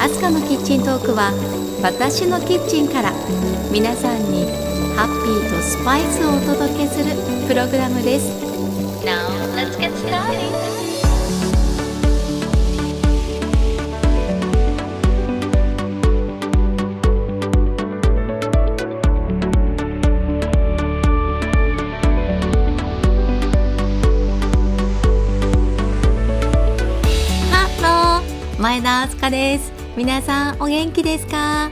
[0.00, 1.32] アスカのキッチントークは
[1.82, 3.12] 私のキッチンから
[3.70, 4.46] 皆さんに
[4.96, 7.14] ハッピーとスパイスをお届けする
[7.46, 8.30] プログラムです。
[9.04, 10.73] Now
[28.74, 29.72] 前田アスカです。
[29.96, 31.70] 皆さんお元気ですか？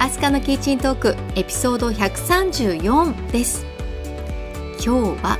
[0.00, 3.64] アスカのキッチントークエピソード134です。
[4.84, 5.38] 今日は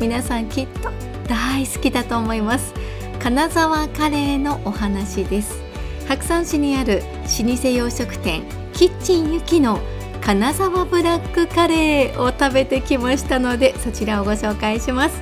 [0.00, 0.92] 皆さんきっと
[1.26, 2.72] 大好きだと思います。
[3.18, 5.60] 金沢カレーのお話です。
[6.06, 9.80] 白山市にある老舗洋食店キッチンゆきの
[10.20, 15.20] 金沢ブラックカレーを食べてきましたのでそちらをご紹介します。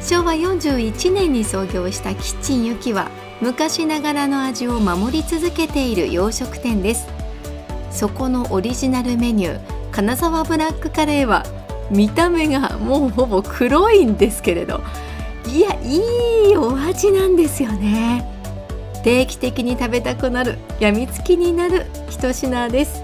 [0.00, 3.10] 昭和41年に創業したキッチンゆきは
[3.40, 7.08] 昔ながらの味を守り続けている洋食店です。
[7.90, 11.44] そこのオリジナルメニュー金沢ブラックカレーは
[11.90, 14.80] 見た目がもうほぼ黒いんですけれど
[15.48, 18.24] いやいいお味なんですよね。
[19.02, 23.02] 定期的に食べたくなるやみつきになる一品です。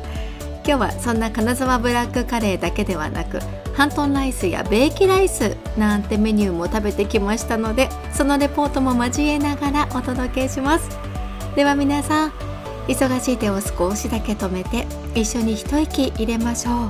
[0.66, 3.38] 今日はそんな金沢ブラックカレーだけではなく
[3.76, 10.88] ハントンライスやベーキライスなんてメニューも食べてきましたのでそのレポートも交えながらお届けします。
[11.54, 12.30] では皆さん
[12.88, 16.88] 忙しい手を少しだけ止めて一緒に一息入れましょう。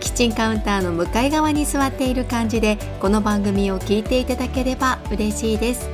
[0.00, 5.90] キッチンカウンターの向かい側に座っている感じでこの番組を聞いていただければ嬉しいです。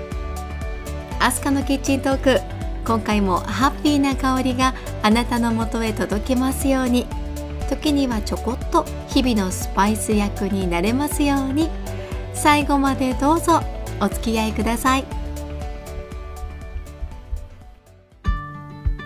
[1.19, 2.41] アスカのキッチントーク
[2.85, 7.07] 今回もハッピーな香りがあなたのもとへ届きますように。
[7.65, 11.71] 時にはちょこっと日々のスパイス役になれますように。
[12.35, 13.63] 最後までどうぞ
[14.01, 15.05] お付き合いください。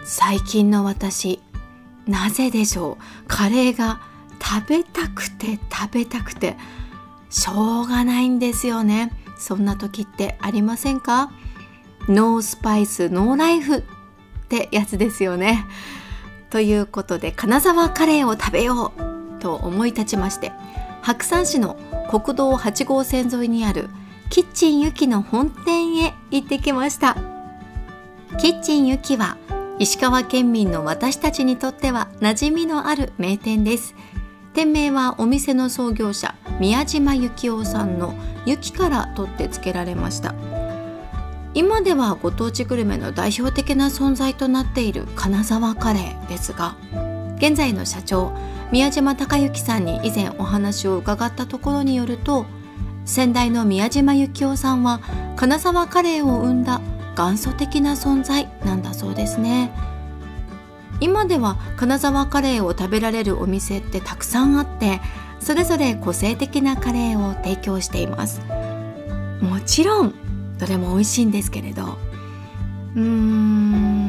[0.04, 1.40] 最近の私
[2.06, 3.02] なぜでしょう？
[3.26, 4.00] カレーが
[4.40, 6.56] 食べたくて食べたくて
[7.28, 9.12] しょうがないんですよね。
[9.38, 11.32] そんな時ってありませんか？
[12.08, 13.82] ノースパイスノーライフっ
[14.48, 15.66] てやつですよね。
[16.56, 20.52] ということで金沢カレーを食べようと思い立ちまして
[21.02, 21.76] 白山市の
[22.08, 23.90] 国道8号線沿いにある
[24.30, 27.14] キッチンゆきの本店へ行ってきました。
[28.38, 29.36] キッチンゆきは
[29.78, 33.94] 石川県民の私たちにとっては馴染みのある名店です。
[34.54, 38.14] 店名はお店の創業者宮島幸雄さんの
[38.46, 40.34] 「ゆき」から取って付けられました。
[41.56, 46.76] 今ではご当地グルメの代表的な存在となっている金沢カレーですが
[47.38, 48.36] 現在の社長
[48.70, 52.44] 宮島孝之さんに以前お話を伺ったところによると
[53.06, 55.00] 先代の宮島幸雄さんは
[55.36, 56.82] 金沢カレーを生んだ
[57.16, 59.72] 元祖的な存在なんだそうですね。
[61.00, 65.00] 今では金沢カレーを食べられるお店ってたくさんあって
[65.40, 68.42] それぞれ個性的なカレーを提供しています。
[69.40, 70.25] もちろん
[70.58, 71.98] どれも美味しいんですけれど。
[72.94, 74.06] うーん。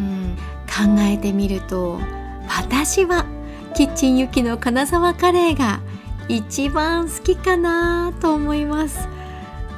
[0.77, 1.99] 考えてみると
[2.47, 3.25] 私は
[3.73, 5.79] キッチンゆきの金沢カレーが
[6.27, 9.07] 一番好きかなと思います。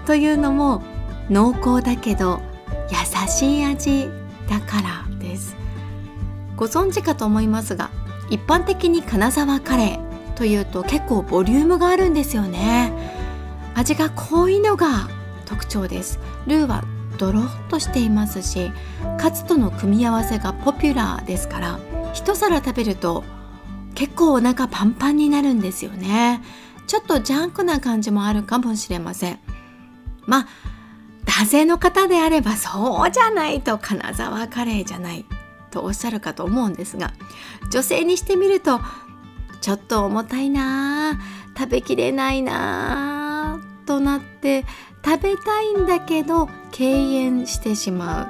[0.05, 0.83] というのも
[1.29, 2.41] 濃厚だけど
[2.89, 4.09] 優しい味
[4.49, 5.55] だからです。
[6.57, 7.91] ご存知かと思いますが
[8.29, 12.91] 一般的に金沢カレーというと結構ボリュームがあるんですよね。
[13.75, 15.07] 味が濃いのが
[15.45, 16.19] 特徴です。
[16.49, 16.83] ルーは
[17.17, 18.71] ドロッとしていますし
[19.17, 21.79] カツとの組み合わせがポピュラーですから
[22.13, 23.23] 一皿食べると
[23.95, 26.41] 結構お腹パンパンになるんですよね。
[26.87, 29.39] ちょっとジャンクな感じもあるかもしれません。
[30.25, 30.47] まあ
[31.25, 35.25] 男性の方であればそうじゃないと金沢カレーじゃない
[35.69, 37.13] とおっしゃるかと思うんですが
[37.71, 38.79] 女性にしてみると
[39.61, 41.19] ちょっと重たいな
[41.57, 43.18] 食べきれないな
[43.89, 44.65] となって
[45.03, 48.27] 食べたいんだけど敬遠してしまう。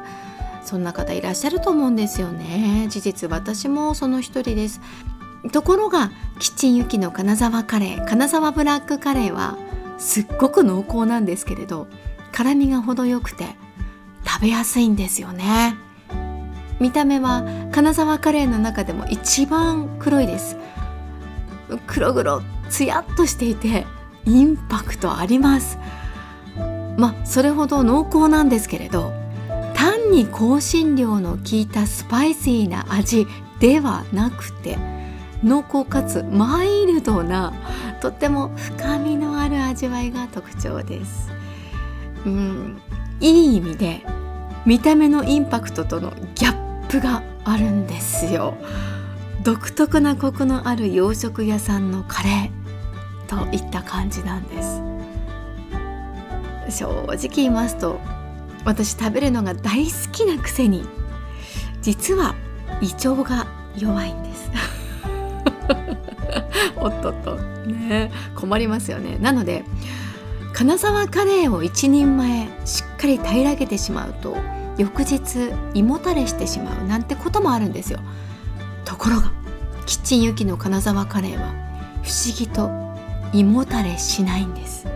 [0.65, 2.87] そんな方いらっしゃると思うんですよね。
[2.89, 4.79] 事実私もその一人です。
[5.51, 9.57] ところがキッチンゆきの金沢カレー金沢ブラックカレーは
[9.97, 11.87] すっごく濃厚なんですけれど
[12.31, 13.45] 辛みが程よくて
[14.25, 15.75] 食べやすいんですよね。
[16.79, 20.55] 見た目は金沢カレーの中でも一番黒いです。
[21.85, 23.85] 黒々つやっとしていて
[24.29, 25.77] インパクトあります。
[26.97, 29.13] まあそれほど濃厚なんですけれど
[29.73, 33.25] 単に香辛料の効いたスパイシーな味
[33.59, 34.77] ではなくて
[35.43, 37.53] 濃厚かつマイルドな
[38.01, 41.31] とっても深みのある味わいが特徴です。
[42.25, 42.81] うん
[43.21, 44.05] いい意味で
[44.65, 48.55] 見た目のインパクトとのギャップがあるんですよ。
[49.43, 52.58] 独特なコクのある洋食屋さんのカレー。
[53.29, 54.81] といった感じなんです。
[56.79, 57.99] 正直言いますと
[58.65, 60.83] 私食べるのが大好きなくせに
[61.81, 62.35] 実は
[62.81, 63.47] 胃腸が
[63.77, 64.51] 弱いんです。
[66.75, 67.35] おっとっと。
[67.35, 68.11] ね。
[68.35, 69.17] 困りますよね。
[69.19, 69.63] なので
[70.53, 74.35] 金沢カレーを一人前しっかり平らげてしまうと
[74.77, 77.99] 翌日胃もたれしてしまうなんてこともあるんですよ。
[78.85, 79.31] ところが
[79.85, 81.53] キッチンユキの金沢カレーは
[82.03, 82.88] 不思議と
[83.33, 84.87] 胃もたれしないんです。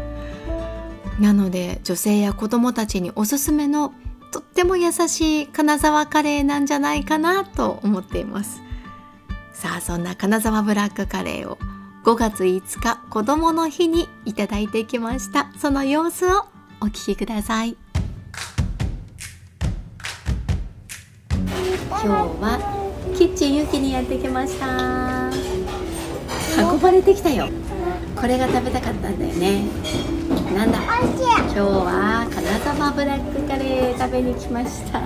[1.19, 3.93] なので女性や子供たちにおすすめの
[4.31, 8.61] とっても優しい金沢カレーなんじゃないかなと思っています。
[9.53, 11.57] さあそんな金沢ブラックカレーを
[12.03, 15.51] 5月5日子供の日にいただいてきました。
[15.57, 16.45] その様子を
[16.81, 17.77] お聞きください。
[21.29, 22.59] 今日は
[23.15, 25.29] キッチンゆきにやってきました。
[26.59, 27.47] 運ばれてきたよ。
[28.23, 29.65] これが食べたかったんだよね。
[30.55, 30.77] なんだ？
[30.79, 35.01] 今日は金沢ブラックカレー食べに来ました。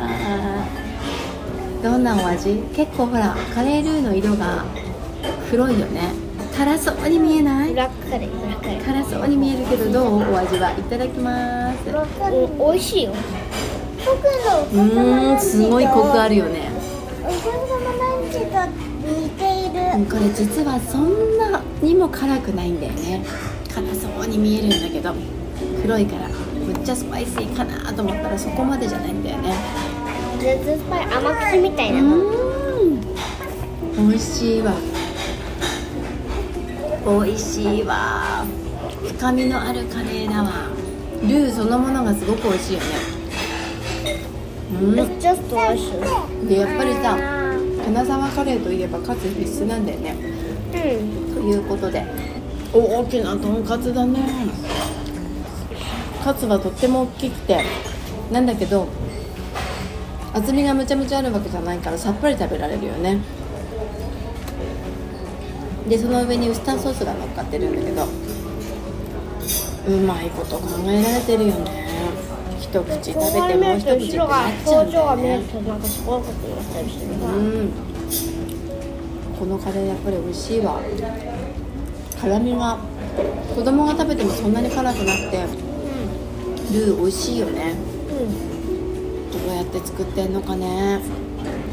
[1.81, 2.61] どんなお味？
[2.75, 4.63] 結構ほらカレールーの色が
[5.49, 6.13] 黒いよね。
[6.55, 7.71] 辛そうに見えない？
[7.71, 8.85] ブラックカレーブラックカレー。
[8.85, 10.21] 辛そうに見えるけどどう？
[10.31, 11.89] お味はいただきます。
[11.89, 11.93] うん
[12.59, 13.13] 美味しいよ。
[13.13, 16.69] うーんすごいコクあるよね。
[17.25, 18.61] お客様ランチと
[19.09, 19.43] 似て
[19.97, 23.25] んこれ実はそんなにも辛くないんだよね。
[23.73, 25.13] 辛そうに見えるんだけど
[25.81, 29.53] 黒いからむっちゃスパイシーかなと思ったらそこまでじゃないんだよね。
[30.39, 32.17] ずっとスパイ甘口みたいなの。
[32.17, 33.01] うん。
[34.09, 34.73] 美味しいわ。
[37.05, 38.45] 美味しいわ。
[39.17, 40.51] 深みのあるカレーだわ。
[41.21, 42.85] ルーそのものがすごく美味しいよね。
[44.71, 44.95] うん。
[46.47, 47.37] でやっぱりさ
[47.88, 50.12] 金沢カレーといえばカツ必須なんだよね。
[50.12, 51.34] うん。
[51.34, 52.06] ということで
[52.74, 54.19] お大きなとんかつだね。
[56.22, 57.63] カツはとっても大きくて
[58.30, 58.89] なんだけど
[60.34, 63.19] 厚みがむちゃむちゃあるわけじゃないからさっぱり食べられるよね。
[65.88, 68.04] でその上にウスターソースが乗っかってるんだけど
[69.88, 71.88] うまいこと考えられてるよね
[72.59, 73.94] 一口食べてもう一口。
[74.07, 74.27] ってなっ
[74.63, 74.92] ちゃうん。
[74.92, 75.42] だよね
[77.24, 77.71] うん
[79.39, 80.81] このカレーやっぱり美味しいわ。
[82.19, 82.80] 辛みが
[83.56, 85.45] 子供が食べてもそんなに辛くなくて。
[86.74, 87.75] ルー美味しいよね
[89.31, 91.00] どうやって作ってんのかね。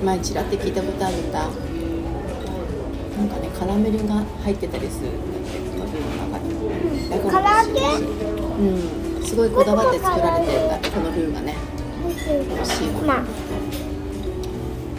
[0.05, 1.49] 前ちらって聞いたことあるんだな
[3.25, 8.11] んかねカラメルが入ってたりするんだーの中にだから美味しいらしいう
[9.01, 11.55] んすごいこだわって作られてるんだってこのルーがね。
[12.07, 12.13] 美
[12.61, 13.25] 味しいわまあ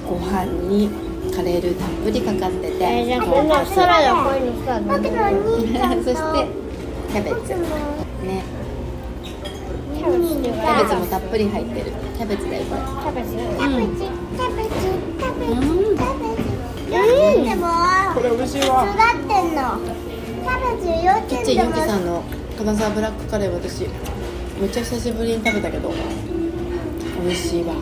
[0.07, 0.89] ご飯に
[1.33, 4.79] カレールーたっぷりかかってて、えーじゃあこんなサラダこういうのさ
[6.03, 6.47] そして
[7.11, 7.49] キャベツ。
[8.25, 8.43] ね。
[9.95, 10.11] キャ
[10.83, 11.91] ベツもたっぷり入ってる。
[12.17, 12.81] キャベツだよこれ。
[12.81, 13.31] キャベツ。
[13.31, 13.55] うん。
[13.55, 14.75] キャベツキャベツ。
[15.17, 15.95] キャベツうん。
[15.95, 16.45] キャベツ
[16.91, 17.61] 幼稚園でも
[18.13, 18.85] これ美味しいわ。
[18.85, 19.59] 育ってんの。
[20.43, 22.23] キャベツ幼稚キッチンユ園でもキさんの
[22.57, 23.87] 金沢ブラックカレー私
[24.59, 25.93] めっちゃ久しぶりに食べたけど
[27.21, 27.73] 美味しいわ。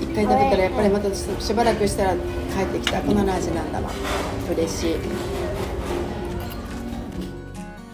[0.00, 2.20] 一回食べたらやっぱりまたししばらくしたら帰
[2.64, 3.00] ってきた。
[3.00, 3.90] この味なんだわ。
[4.52, 4.96] 嬉しい。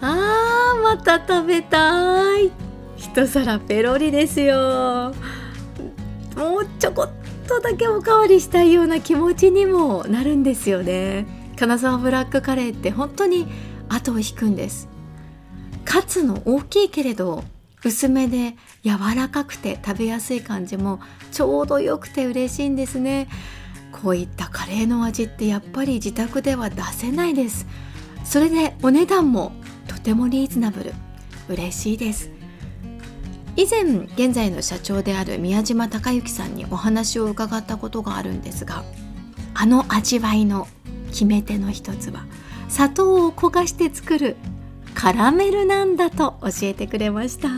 [0.01, 2.51] あーまた食べたい。
[2.97, 5.13] 一皿ペロリですよ。
[6.35, 7.09] もうちょこっ
[7.47, 11.25] とだけおかわりしたいような気持ちにもなるんですよね。
[11.55, 13.47] 金沢ブラックカレーって本当に
[13.89, 14.89] 後を引くんです。
[15.85, 17.43] カツの大きいけれど
[17.83, 20.99] 薄めで柔らかくて食べやすい感じも
[21.31, 23.27] ちょうど良くて嬉しいんですね。
[23.91, 27.67] こういったカレーの味ってやっぱり自宅では出せないです。
[28.23, 29.53] それでお値段も
[29.87, 30.93] とてもリーズナブル。
[31.49, 32.29] 嬉しいです。
[33.57, 38.83] 以前現在の社長である宮島孝之さんにお話を伺ったことがあるんですが
[39.55, 40.67] あの味わいの
[41.07, 42.25] 決め手の一つは
[42.69, 44.35] 砂糖を焦がして作る
[44.93, 47.49] カラメルなんだと教えてくれました。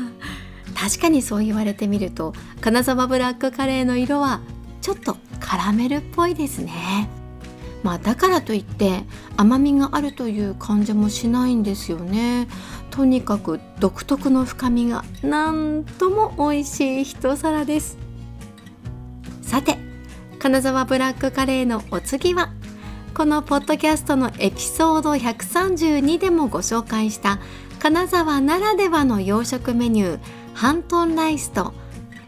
[0.80, 4.40] 確かにそう言われてみると金沢ブラックカレーの色は
[4.80, 7.10] ちょっとカラメルっぽいですね。
[7.84, 9.04] まあだからといって
[9.36, 12.48] 甘みがあるという感じもしないんですよね。
[12.92, 17.98] とにかく独特の深みがなんとも美味しい一皿です。
[19.42, 19.78] さて
[20.40, 22.54] 金沢ブラックカレーのお次は
[23.14, 27.40] このポッドキャストのエピソード132でもご紹介した
[27.80, 31.74] 金沢ならではの洋食メニューハントンライスと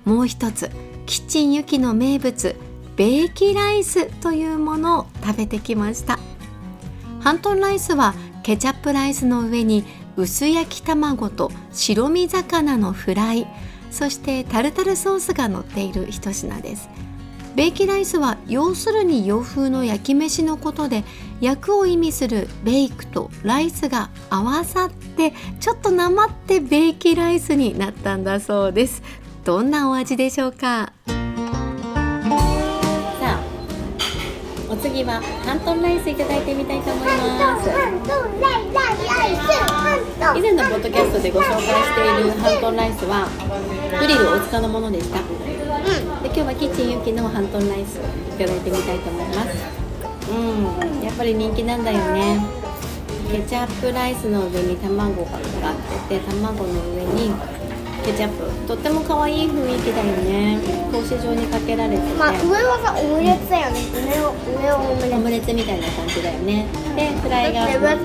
[0.05, 0.71] もう一つ
[1.05, 2.55] キッチンユキの名物
[2.95, 6.17] ベーキライスというものを食べてきました。
[7.19, 9.83] ハントンライスはケチャップライスの上に
[10.15, 13.47] 薄焼き卵と白身魚のフライ
[13.91, 16.87] そしてタルタルソースが乗っている一品です。
[17.57, 21.03] ベーキライスは要するに洋風の焼き飯のことで
[21.41, 29.01] 焼くを意味するベイクとライスが合わさってちょっとなまってベーキライスになったんだそうです。
[29.43, 30.93] どんなお味でしょうか？
[31.07, 31.13] さ
[33.21, 33.39] あ
[34.69, 37.69] お次はハントンライスいただいてみたいと思います。
[40.37, 43.27] 以前のポッドキャストでご紹介しているハントンライスは
[43.99, 45.17] グリル大塚のものでした。
[45.17, 45.23] で
[46.27, 48.01] 今日はキッチンユキのハントンライスい
[48.37, 49.80] ただいてみたいと思います。
[50.31, 50.33] う
[51.01, 51.03] ん。
[51.03, 52.39] やっぱり人気なんだよね。
[53.31, 57.31] ケチャップライスの上に卵がかかってて卵の上に
[58.03, 58.49] ケチャップ。
[58.67, 60.59] とっても可愛い雰囲気だよね。
[60.91, 63.79] 格子状にかけられてて、まあ上はさオムレツだよね。
[63.93, 65.15] 上を上をオムレツ。
[65.15, 66.67] オムレツみたいな感じだよね。
[66.95, 68.03] でフライがあだって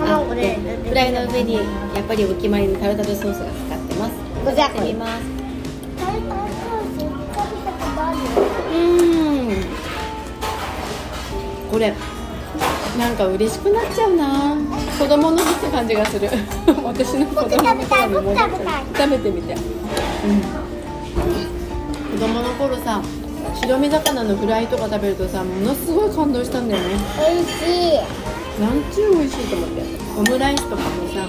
[0.88, 1.61] フライの上にや
[2.00, 4.12] っぱりお決まりのタルタルソースがかかってます。
[4.45, 5.23] これやってみます。
[8.73, 9.64] うん。
[11.71, 11.92] これ
[12.99, 14.57] なんか嬉しくなっちゃうな。
[14.99, 16.29] 子供の日って感じがする。
[16.85, 18.50] 私の子供の頃に戻っちゃう。
[18.97, 19.61] 食べてみて、うん、
[22.19, 23.03] 子供の頃さ
[23.61, 26.88] 白身魚のフライとか食べるとさものすごい感動したんだよね。
[27.19, 27.55] 美味し
[27.95, 28.61] い。
[28.61, 30.07] なんちゅう美味しいと思って。
[30.17, 31.29] オムライスとかもさ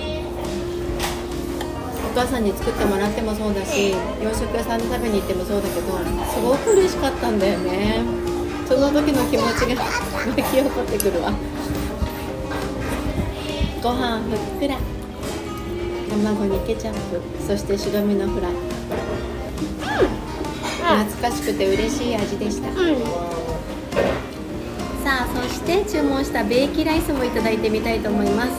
[2.17, 3.91] お母さんに作ってもらってもそうだし
[4.24, 5.91] 洋食屋さんで食べに行ってもそうだけど
[6.31, 8.01] すごく嬉しかったんだよね
[8.67, 11.31] その時の気持ちが湧き起こってくるわ。
[13.81, 14.77] ご飯ふっくら。
[16.09, 17.21] 卵にケチャップ。
[17.45, 18.51] そして白身のフライ、
[21.05, 22.69] 懐かしくて嬉しい味でした。
[22.69, 22.75] うん
[25.03, 28.51] さあそして注文したベーキライスもいただいてみたいと思います。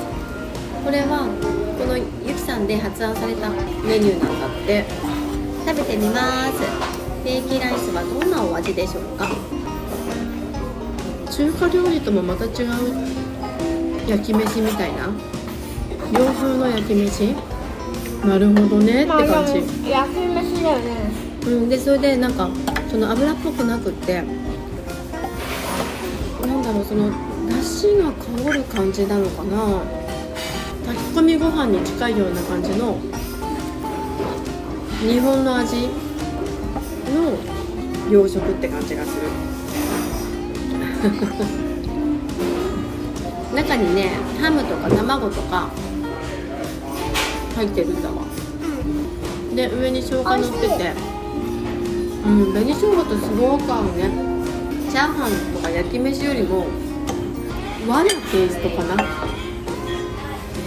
[0.82, 1.28] これは
[1.78, 4.86] このゆきさんで発案されたメニューなんだって。
[5.66, 6.54] 食べてみます。
[7.22, 9.28] ベーキライスはどんなお味でしょうか？
[11.38, 12.50] 中華料理ともまた違う
[14.08, 15.08] 焼き飯みたいな？
[16.12, 17.36] 洋風の焼き飯？
[18.26, 19.52] なるほどねってまあ感じ、
[19.88, 21.12] 焼き飯だよね。
[21.46, 22.50] うん、でそれでなんか
[22.90, 24.28] その油っぽくなくってな
[26.56, 27.08] んだろうその
[27.46, 29.84] 出汁が香る感じなのかな？
[30.86, 32.98] 炊き込みご飯に近いような感じの
[34.98, 37.38] 日本の味の
[38.10, 39.28] 洋食って感じがする
[43.54, 45.68] 中にねハムとか卵とか
[47.56, 48.14] 入ってるんだわ。
[49.54, 50.92] で上に生姜乗ってて。
[52.26, 54.10] うん紅生姜とすごく合うね。
[54.90, 56.66] チャーハンとか焼き飯よりも
[57.88, 58.96] 和のテイストかな。
[58.96, 59.02] ベ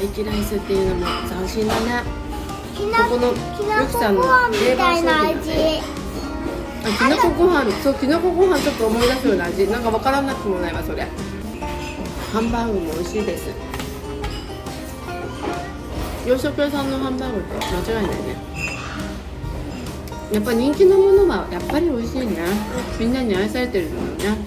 [0.08, 2.04] ーキライスっていうのも斬新だね。
[2.76, 3.34] ここのゆ
[3.88, 5.52] きさんの定番商品味。
[5.52, 5.54] あ
[6.98, 9.68] きなこご飯そうきなこご飯ちょっと思い出すような味。
[9.68, 11.08] なんかわからなくもないわそれ
[12.34, 13.50] ハンバーグも美味しいです。
[16.26, 18.36] 洋食屋さんのハンバーグって間違いないね。
[20.32, 22.38] やっぱ人気のものはやっぱり美味しいね
[22.98, 24.38] みんなに愛されてるのよね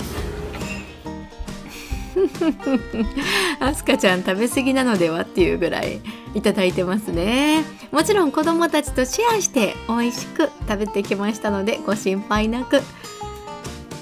[3.61, 6.01] アスカちゃん食べ過ぎなのではっていうぐらい
[6.35, 7.65] いただいてますね。
[7.93, 12.83] もちろん子供たちとシェアして美味しく食べてきましたのでご心配なく。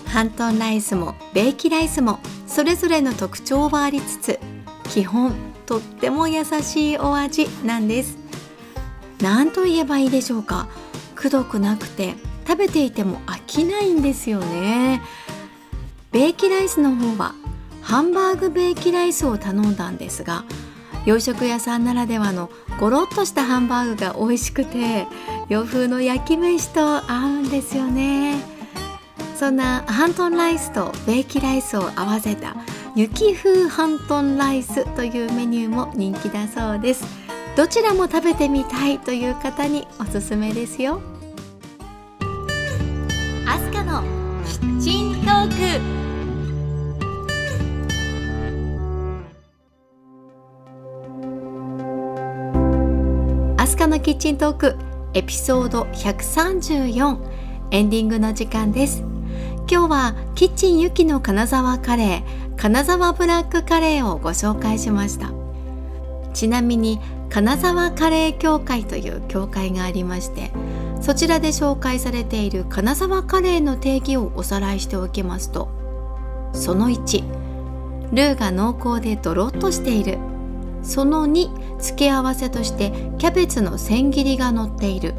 [0.06, 4.40] ハントンライスもベーキライスもそれぞれの特徴はありつつ
[4.90, 8.18] 基本とっても優しいお味なんです。
[9.20, 10.68] 何と言えばいいでしょうか。
[11.14, 12.14] くどくなくて
[12.46, 15.00] 食べていても飽きないんですよね。
[16.10, 17.34] ベーキライスの方は
[17.82, 20.44] ハンバーグベーキライスを頼んだんですが
[21.04, 22.48] 洋食屋さんならではの
[22.78, 25.06] ゴロッとしたハンバーグが美味しくて
[25.48, 28.40] 洋風の焼き飯と合うんですよね。
[29.36, 32.54] そんなハントンライスとベーキライスを合わせた
[32.94, 37.04] 雪風ハントンライスというメニューも人気だそうです。
[37.56, 41.02] どちらも食べてみたいという方におすすめですよ。
[43.46, 44.04] アスカの
[44.46, 46.01] キッチントーク。
[53.72, 54.76] アスカのキッチントーク
[55.14, 57.16] エピソード134
[57.70, 59.02] エンディングの時間です。
[59.66, 65.32] 今日はキッチンユキの金沢カレー金沢ブラックカレーをご紹介しました。
[66.34, 67.00] ちなみに
[67.30, 70.50] 金沢カレー協会という協会がありまして
[71.00, 75.70] そちらで紹介されている金沢カレーの定義をおさらいしておきますと
[76.52, 77.22] その1
[78.12, 80.31] ルーが濃厚でドロッとしている。
[80.82, 85.14] その2付け合わせとしてキャベツの千切りが乗っている。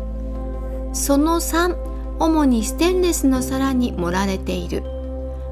[0.94, 1.76] その3
[2.20, 4.84] 主にステンレスの皿に盛られている。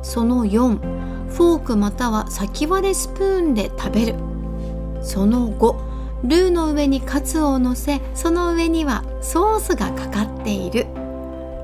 [0.04, 4.16] その4フォークまたは先割れスプーンで食べる。
[5.02, 5.92] その5
[6.24, 10.88] ルーの上にカツをのせその上にはソースがかかっている。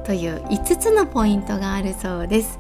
[0.06, 2.60] という5つのポイントがあるそうです。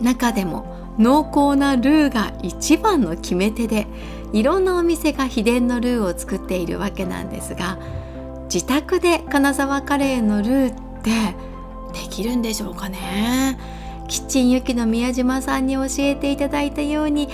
[0.00, 3.86] 中でも濃厚なルーが一番の決め手で
[4.32, 7.78] いろんなお店が秘伝のルーを作っているわけなんですが
[8.52, 11.10] 自宅で金沢カレーのルーって
[11.92, 13.58] できるんでしょうかね？
[14.08, 17.28] キッチンユキの宮島さんに教えていただいたように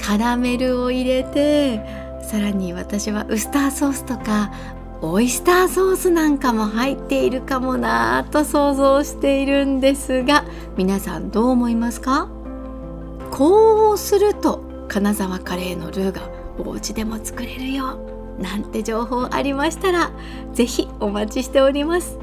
[0.00, 1.80] カラメルを入れて
[2.22, 4.52] さらに私はウスターソースとか
[5.00, 10.44] オイスターソースなんかも入っているかもなぁと想像しているんですが
[10.76, 12.28] 皆さんどう思いますか？
[13.38, 16.28] こうすると金沢カレーのルーが
[16.58, 17.96] お家でも作れるよ
[18.40, 20.10] なんて情報ありましたら
[20.54, 22.18] ぜひお待ちしております。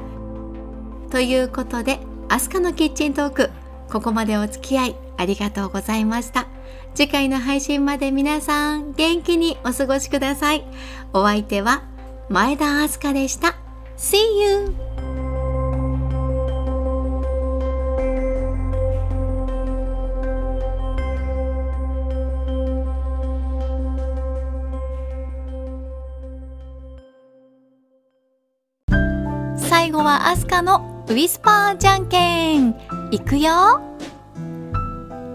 [1.10, 3.50] ということでアスカのキッチントーク
[3.90, 6.48] ここまでお付き合いありがとうございました。
[6.94, 10.66] 次回の配信まで皆さん元気にお過ごしください。
[11.14, 11.82] お相手は
[12.28, 13.56] 前田明日香でした。
[13.96, 14.85] See you!
[30.06, 32.76] はアスカのウィスパーじゃんけん。
[33.10, 33.80] いくよ。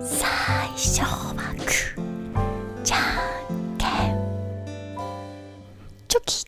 [0.01, 2.98] 最初はグーじゃ
[3.51, 3.90] んけん。
[6.08, 6.46] チョキ。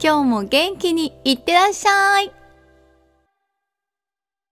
[0.00, 2.41] 今日も元気にいってらっしゃい。